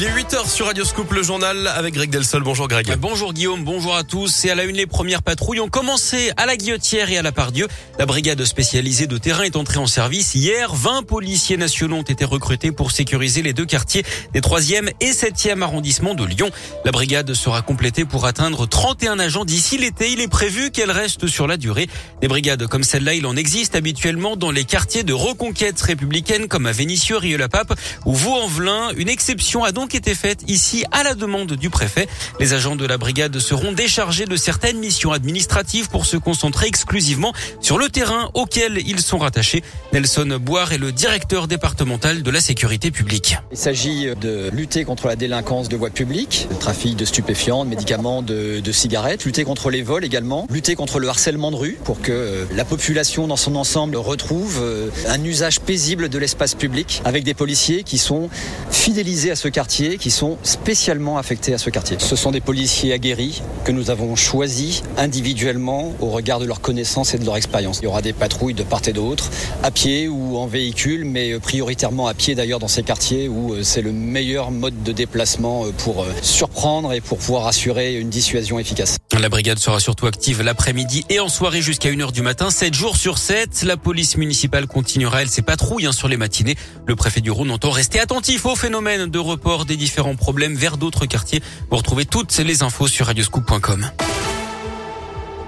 Il 0.00 0.06
est 0.06 0.12
8h 0.12 0.48
sur 0.48 0.64
Radio 0.64 0.82
Scoop, 0.82 1.12
le 1.12 1.22
journal 1.22 1.66
avec 1.66 1.92
Greg 1.92 2.08
Delsol. 2.08 2.42
Bonjour 2.42 2.68
Greg. 2.68 2.96
Bonjour 2.98 3.34
Guillaume, 3.34 3.64
bonjour 3.64 3.94
à 3.94 4.02
tous. 4.02 4.46
Et 4.46 4.50
à 4.50 4.54
la 4.54 4.64
une, 4.64 4.76
les 4.76 4.86
premières 4.86 5.22
patrouilles 5.22 5.60
ont 5.60 5.68
commencé 5.68 6.32
à 6.38 6.46
la 6.46 6.56
Guillotière 6.56 7.10
et 7.10 7.18
à 7.18 7.22
la 7.22 7.32
Pardieu. 7.32 7.68
La 7.98 8.06
brigade 8.06 8.42
spécialisée 8.46 9.06
de 9.06 9.18
terrain 9.18 9.42
est 9.42 9.56
entrée 9.56 9.76
en 9.76 9.86
service 9.86 10.34
hier. 10.34 10.74
20 10.74 11.02
policiers 11.02 11.58
nationaux 11.58 11.96
ont 11.96 12.02
été 12.02 12.24
recrutés 12.24 12.72
pour 12.72 12.92
sécuriser 12.92 13.42
les 13.42 13.52
deux 13.52 13.66
quartiers 13.66 14.02
des 14.32 14.40
3e 14.40 14.90
et 15.02 15.10
7e 15.10 15.60
arrondissements 15.60 16.14
de 16.14 16.24
Lyon. 16.24 16.50
La 16.86 16.92
brigade 16.92 17.34
sera 17.34 17.60
complétée 17.60 18.06
pour 18.06 18.24
atteindre 18.24 18.66
31 18.66 19.18
agents 19.18 19.44
d'ici 19.44 19.76
l'été. 19.76 20.12
Il 20.12 20.22
est 20.22 20.28
prévu 20.28 20.70
qu'elle 20.70 20.92
reste 20.92 21.26
sur 21.26 21.46
la 21.46 21.58
durée. 21.58 21.90
Des 22.22 22.28
brigades 22.28 22.66
comme 22.68 22.84
celle-là, 22.84 23.12
il 23.12 23.26
en 23.26 23.36
existe 23.36 23.76
habituellement 23.76 24.36
dans 24.36 24.50
les 24.50 24.64
quartiers 24.64 25.02
de 25.02 25.12
reconquête 25.12 25.78
républicaine 25.78 26.48
comme 26.48 26.64
à 26.64 26.72
Vénissieux, 26.72 27.18
Rieux-la-Pape 27.18 27.78
ou 28.06 28.14
Vaux-en-Velin. 28.14 28.92
Une 28.96 29.10
exception 29.10 29.62
a 29.62 29.72
donc 29.72 29.89
été 29.94 30.14
faite 30.14 30.40
ici 30.48 30.84
à 30.92 31.02
la 31.02 31.14
demande 31.14 31.52
du 31.52 31.70
préfet. 31.70 32.08
Les 32.38 32.52
agents 32.54 32.76
de 32.76 32.86
la 32.86 32.98
brigade 32.98 33.38
seront 33.38 33.72
déchargés 33.72 34.26
de 34.26 34.36
certaines 34.36 34.78
missions 34.78 35.12
administratives 35.12 35.88
pour 35.88 36.06
se 36.06 36.16
concentrer 36.16 36.66
exclusivement 36.66 37.32
sur 37.60 37.78
le 37.78 37.88
terrain 37.88 38.30
auquel 38.34 38.78
ils 38.86 39.00
sont 39.00 39.18
rattachés. 39.18 39.62
Nelson 39.92 40.38
Boire 40.40 40.72
est 40.72 40.78
le 40.78 40.92
directeur 40.92 41.48
départemental 41.48 42.22
de 42.22 42.30
la 42.30 42.40
sécurité 42.40 42.90
publique. 42.90 43.36
Il 43.52 43.58
s'agit 43.58 44.08
de 44.20 44.50
lutter 44.52 44.84
contre 44.84 45.06
la 45.06 45.16
délinquance 45.16 45.68
de 45.68 45.76
voies 45.76 45.90
publiques, 45.90 46.46
le 46.50 46.56
trafic 46.56 46.96
de 46.96 47.04
stupéfiants, 47.04 47.64
de 47.64 47.70
médicaments, 47.70 48.22
de, 48.22 48.60
de 48.60 48.72
cigarettes, 48.72 49.24
lutter 49.24 49.44
contre 49.44 49.70
les 49.70 49.82
vols 49.82 50.04
également, 50.04 50.46
lutter 50.50 50.74
contre 50.74 50.98
le 50.98 51.08
harcèlement 51.08 51.50
de 51.50 51.56
rue 51.56 51.78
pour 51.84 52.00
que 52.00 52.12
euh, 52.12 52.44
la 52.54 52.64
population 52.64 53.26
dans 53.26 53.36
son 53.36 53.56
ensemble 53.56 53.96
retrouve 53.96 54.58
euh, 54.60 54.90
un 55.08 55.22
usage 55.24 55.60
paisible 55.60 56.08
de 56.08 56.18
l'espace 56.18 56.54
public 56.54 57.00
avec 57.04 57.24
des 57.24 57.34
policiers 57.34 57.82
qui 57.82 57.98
sont 57.98 58.28
fidélisés 58.70 59.30
à 59.30 59.36
ce 59.36 59.48
quartier, 59.48 59.79
qui 59.88 60.10
sont 60.10 60.38
spécialement 60.42 61.18
affectés 61.18 61.54
à 61.54 61.58
ce 61.58 61.70
quartier. 61.70 61.96
Ce 61.98 62.16
sont 62.16 62.30
des 62.30 62.40
policiers 62.40 62.92
aguerris 62.92 63.42
que 63.64 63.72
nous 63.72 63.90
avons 63.90 64.16
choisis 64.16 64.82
individuellement 64.96 65.94
au 66.00 66.10
regard 66.10 66.38
de 66.38 66.44
leur 66.44 66.60
connaissance 66.60 67.14
et 67.14 67.18
de 67.18 67.24
leur 67.24 67.36
expérience. 67.36 67.78
Il 67.80 67.84
y 67.84 67.88
aura 67.88 68.02
des 68.02 68.12
patrouilles 68.12 68.54
de 68.54 68.62
part 68.62 68.82
et 68.86 68.92
d'autre, 68.92 69.30
à 69.62 69.70
pied 69.70 70.08
ou 70.08 70.36
en 70.36 70.46
véhicule, 70.46 71.04
mais 71.04 71.38
prioritairement 71.38 72.06
à 72.06 72.14
pied 72.14 72.34
d'ailleurs 72.34 72.58
dans 72.58 72.68
ces 72.68 72.82
quartiers 72.82 73.28
où 73.28 73.54
euh, 73.54 73.62
c'est 73.62 73.82
le 73.82 73.92
meilleur 73.92 74.50
mode 74.50 74.82
de 74.82 74.92
déplacement 74.92 75.64
euh, 75.64 75.72
pour 75.72 76.02
euh, 76.02 76.06
surprendre 76.22 76.92
et 76.92 77.00
pour 77.00 77.18
pouvoir 77.18 77.46
assurer 77.46 77.96
une 77.96 78.10
dissuasion 78.10 78.58
efficace. 78.58 78.98
La 79.18 79.28
brigade 79.28 79.58
sera 79.58 79.80
surtout 79.80 80.06
active 80.06 80.42
l'après-midi 80.42 81.04
et 81.08 81.20
en 81.20 81.28
soirée 81.28 81.62
jusqu'à 81.62 81.90
1h 81.90 82.12
du 82.12 82.22
matin, 82.22 82.50
7 82.50 82.74
jours 82.74 82.96
sur 82.96 83.18
7. 83.18 83.62
La 83.64 83.76
police 83.76 84.16
municipale 84.16 84.66
continuera, 84.66 85.22
elle, 85.22 85.28
ses 85.28 85.42
patrouilles 85.42 85.86
hein, 85.86 85.92
sur 85.92 86.08
les 86.08 86.16
matinées. 86.16 86.56
Le 86.86 86.96
préfet 86.96 87.20
du 87.20 87.30
Rhône 87.30 87.50
entend 87.50 87.70
rester 87.70 88.00
attentif 88.00 88.46
au 88.46 88.56
phénomène 88.56 89.06
de 89.06 89.18
report 89.18 89.66
différents 89.76 90.16
problèmes 90.16 90.54
vers 90.54 90.76
d'autres 90.76 91.06
quartiers. 91.06 91.42
Vous 91.70 91.76
retrouvez 91.76 92.04
toutes 92.04 92.36
les 92.38 92.62
infos 92.62 92.88
sur 92.88 93.06
radioscoop.com. 93.06 93.90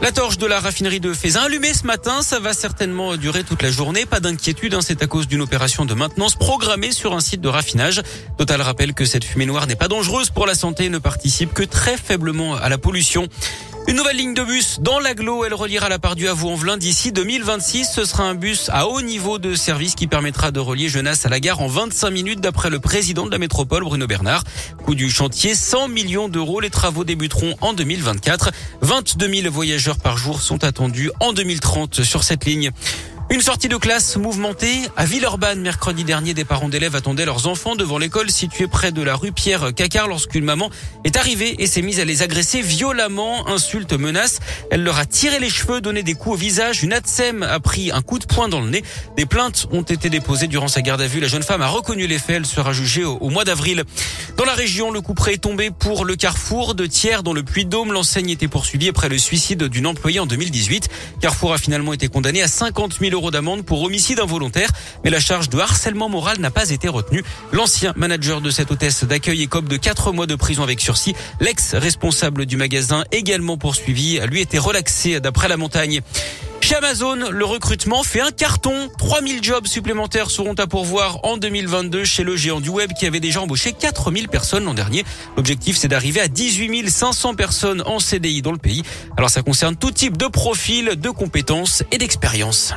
La 0.00 0.12
torche 0.12 0.38
de 0.38 0.46
la 0.46 0.60
raffinerie 0.60 1.00
de 1.00 1.12
Fézin 1.12 1.40
allumée 1.40 1.74
ce 1.74 1.84
matin, 1.84 2.22
ça 2.22 2.38
va 2.38 2.52
certainement 2.52 3.16
durer 3.16 3.42
toute 3.42 3.62
la 3.62 3.70
journée. 3.72 4.06
Pas 4.06 4.20
d'inquiétude, 4.20 4.74
hein, 4.74 4.80
c'est 4.80 5.02
à 5.02 5.08
cause 5.08 5.26
d'une 5.26 5.40
opération 5.40 5.84
de 5.86 5.94
maintenance 5.94 6.36
programmée 6.36 6.92
sur 6.92 7.14
un 7.14 7.20
site 7.20 7.40
de 7.40 7.48
raffinage. 7.48 8.02
Total 8.36 8.62
rappelle 8.62 8.94
que 8.94 9.04
cette 9.04 9.24
fumée 9.24 9.46
noire 9.46 9.66
n'est 9.66 9.74
pas 9.74 9.88
dangereuse 9.88 10.30
pour 10.30 10.46
la 10.46 10.54
santé 10.54 10.84
et 10.84 10.88
ne 10.88 10.98
participe 10.98 11.52
que 11.52 11.64
très 11.64 11.96
faiblement 11.96 12.54
à 12.54 12.68
la 12.68 12.78
pollution. 12.78 13.26
Une 13.88 13.96
nouvelle 13.96 14.18
ligne 14.18 14.34
de 14.34 14.44
bus 14.44 14.80
dans 14.82 14.98
l'aglo, 14.98 15.46
elle 15.46 15.54
reliera 15.54 15.88
la 15.88 15.98
Pardieu 15.98 16.28
à 16.28 16.34
Vaux-en-Velin 16.34 16.76
d'ici 16.76 17.10
2026. 17.10 17.88
Ce 17.90 18.04
sera 18.04 18.24
un 18.24 18.34
bus 18.34 18.68
à 18.70 18.86
haut 18.86 19.00
niveau 19.00 19.38
de 19.38 19.54
service 19.54 19.94
qui 19.94 20.06
permettra 20.06 20.50
de 20.50 20.60
relier 20.60 20.90
Genasse 20.90 21.24
à 21.24 21.30
la 21.30 21.40
gare 21.40 21.62
en 21.62 21.68
25 21.68 22.10
minutes 22.10 22.40
d'après 22.42 22.68
le 22.68 22.80
président 22.80 23.24
de 23.24 23.30
la 23.30 23.38
métropole 23.38 23.84
Bruno 23.84 24.06
Bernard. 24.06 24.44
Coût 24.84 24.94
du 24.94 25.08
chantier 25.08 25.54
100 25.54 25.88
millions 25.88 26.28
d'euros. 26.28 26.60
Les 26.60 26.68
travaux 26.68 27.04
débuteront 27.04 27.56
en 27.62 27.72
2024. 27.72 28.50
22 28.82 29.34
000 29.42 29.50
voyageurs 29.50 29.96
par 29.96 30.18
jour 30.18 30.42
sont 30.42 30.64
attendus 30.64 31.10
en 31.20 31.32
2030 31.32 32.02
sur 32.02 32.24
cette 32.24 32.44
ligne. 32.44 32.72
Une 33.30 33.42
sortie 33.42 33.68
de 33.68 33.76
classe 33.76 34.16
mouvementée 34.16 34.88
à 34.96 35.04
Villeurbanne 35.04 35.60
mercredi 35.60 36.02
dernier. 36.02 36.32
Des 36.32 36.46
parents 36.46 36.70
d'élèves 36.70 36.96
attendaient 36.96 37.26
leurs 37.26 37.46
enfants 37.46 37.76
devant 37.76 37.98
l'école 37.98 38.30
située 38.30 38.68
près 38.68 38.90
de 38.90 39.02
la 39.02 39.16
rue 39.16 39.32
Pierre 39.32 39.74
Cacard 39.74 40.08
lorsqu'une 40.08 40.46
maman 40.46 40.70
est 41.04 41.14
arrivée 41.14 41.56
et 41.58 41.66
s'est 41.66 41.82
mise 41.82 42.00
à 42.00 42.06
les 42.06 42.22
agresser 42.22 42.62
violemment. 42.62 43.46
Insulte, 43.46 43.92
menace. 43.92 44.40
Elle 44.70 44.82
leur 44.82 44.98
a 44.98 45.04
tiré 45.04 45.40
les 45.40 45.50
cheveux, 45.50 45.82
donné 45.82 46.02
des 46.02 46.14
coups 46.14 46.36
au 46.36 46.38
visage. 46.38 46.82
Une 46.82 46.94
ATSEM 46.94 47.42
a 47.42 47.60
pris 47.60 47.90
un 47.92 48.00
coup 48.00 48.18
de 48.18 48.24
poing 48.24 48.48
dans 48.48 48.62
le 48.62 48.70
nez. 48.70 48.82
Des 49.18 49.26
plaintes 49.26 49.66
ont 49.72 49.82
été 49.82 50.08
déposées 50.08 50.46
durant 50.46 50.68
sa 50.68 50.80
garde 50.80 51.02
à 51.02 51.06
vue. 51.06 51.20
La 51.20 51.28
jeune 51.28 51.42
femme 51.42 51.60
a 51.60 51.68
reconnu 51.68 52.06
les 52.06 52.18
faits. 52.18 52.36
Elle 52.36 52.46
sera 52.46 52.72
jugée 52.72 53.04
au, 53.04 53.28
mois 53.28 53.44
d'avril. 53.44 53.84
Dans 54.38 54.46
la 54.46 54.54
région, 54.54 54.90
le 54.90 55.02
coup 55.02 55.12
près 55.12 55.34
est 55.34 55.38
tombé 55.38 55.70
pour 55.70 56.06
le 56.06 56.16
carrefour 56.16 56.74
de 56.74 56.86
Thiers 56.86 57.22
dans 57.22 57.34
le 57.34 57.42
Puy-de-Dôme. 57.42 57.92
L'enseigne 57.92 58.30
était 58.30 58.48
poursuivie 58.48 58.88
après 58.88 59.10
le 59.10 59.18
suicide 59.18 59.64
d'une 59.64 59.86
employée 59.86 60.18
en 60.18 60.26
2018. 60.26 60.88
Carrefour 61.20 61.52
a 61.52 61.58
finalement 61.58 61.92
été 61.92 62.08
condamné 62.08 62.40
à 62.40 62.48
50 62.48 63.00
000 63.00 63.12
euros 63.12 63.17
d'amende 63.30 63.64
pour 63.64 63.82
homicide 63.82 64.20
involontaire, 64.20 64.70
mais 65.04 65.10
la 65.10 65.20
charge 65.20 65.48
de 65.48 65.58
harcèlement 65.58 66.08
moral 66.08 66.38
n'a 66.38 66.50
pas 66.50 66.70
été 66.70 66.88
retenue. 66.88 67.24
L'ancien 67.52 67.92
manager 67.96 68.40
de 68.40 68.50
cette 68.50 68.70
hôtesse 68.70 69.04
d'accueil 69.04 69.42
écope 69.42 69.68
de 69.68 69.76
4 69.76 70.12
mois 70.12 70.26
de 70.26 70.34
prison 70.34 70.62
avec 70.62 70.80
sursis. 70.80 71.14
L'ex-responsable 71.40 72.46
du 72.46 72.56
magasin 72.56 73.04
également 73.12 73.58
poursuivi, 73.58 74.20
lui 74.26 74.40
était 74.40 74.58
relaxé 74.58 75.20
d'après 75.20 75.48
la 75.48 75.56
montagne. 75.56 76.00
Chez 76.68 76.74
Amazon, 76.74 77.30
le 77.30 77.44
recrutement 77.46 78.02
fait 78.02 78.20
un 78.20 78.30
carton. 78.30 78.90
3000 78.98 79.42
jobs 79.42 79.66
supplémentaires 79.66 80.30
seront 80.30 80.52
à 80.52 80.66
pourvoir 80.66 81.24
en 81.24 81.38
2022 81.38 82.04
chez 82.04 82.24
le 82.24 82.36
géant 82.36 82.60
du 82.60 82.68
web 82.68 82.92
qui 82.92 83.06
avait 83.06 83.20
déjà 83.20 83.40
embauché 83.40 83.72
4000 83.72 84.28
personnes 84.28 84.66
l'an 84.66 84.74
dernier. 84.74 85.02
L'objectif, 85.38 85.78
c'est 85.78 85.88
d'arriver 85.88 86.20
à 86.20 86.28
18 86.28 86.90
500 86.90 87.36
personnes 87.36 87.82
en 87.86 88.00
CDI 88.00 88.42
dans 88.42 88.52
le 88.52 88.58
pays. 88.58 88.82
Alors 89.16 89.30
ça 89.30 89.40
concerne 89.40 89.76
tout 89.76 89.92
type 89.92 90.18
de 90.18 90.26
profil, 90.26 91.00
de 91.00 91.08
compétences 91.08 91.84
et 91.90 91.96
d'expérience. 91.96 92.74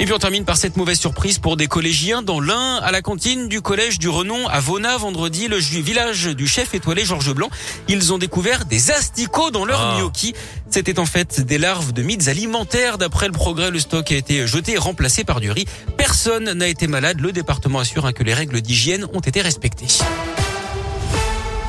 Et 0.00 0.06
puis 0.06 0.12
on 0.12 0.18
termine 0.18 0.44
par 0.44 0.56
cette 0.56 0.76
mauvaise 0.76 0.98
surprise 0.98 1.38
pour 1.38 1.56
des 1.56 1.66
collégiens 1.68 2.20
dans 2.20 2.40
l'un 2.40 2.76
à 2.78 2.90
la 2.90 3.00
cantine 3.00 3.48
du 3.48 3.60
collège 3.62 3.98
du 3.98 4.08
Renon 4.08 4.48
à 4.48 4.58
Vona 4.60 4.96
vendredi, 4.98 5.46
le 5.48 5.56
village 5.56 6.26
du 6.26 6.46
chef 6.48 6.74
étoilé 6.74 7.04
Georges 7.04 7.32
Blanc. 7.32 7.48
Ils 7.88 8.12
ont 8.12 8.18
découvert 8.18 8.64
des 8.64 8.90
asticots 8.90 9.50
dans 9.50 9.64
leur 9.64 9.80
Ah. 9.80 9.96
gnocchi. 9.98 10.34
C'était 10.68 10.98
en 10.98 11.06
fait 11.06 11.40
des 11.40 11.58
larves 11.58 11.92
de 11.92 12.02
mythes 12.02 12.26
alimentaires. 12.28 12.98
D'après 12.98 13.28
le 13.28 13.32
progrès, 13.32 13.70
le 13.70 13.78
stock 13.78 14.10
a 14.10 14.16
été 14.16 14.46
jeté 14.46 14.72
et 14.72 14.78
remplacé 14.78 15.22
par 15.22 15.40
du 15.40 15.50
riz. 15.52 15.66
Personne 15.96 16.52
n'a 16.52 16.66
été 16.66 16.86
malade. 16.88 17.20
Le 17.20 17.30
département 17.32 17.78
assure 17.78 18.04
hein, 18.04 18.12
que 18.12 18.24
les 18.24 18.34
règles 18.34 18.60
d'hygiène 18.60 19.06
ont 19.14 19.20
été 19.20 19.40
respectées. 19.42 19.86